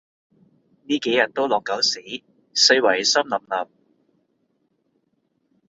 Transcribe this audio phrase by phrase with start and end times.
[0.85, 2.23] 呢幾日都落狗屎，
[2.55, 3.67] 四圍濕 𣲷𣲷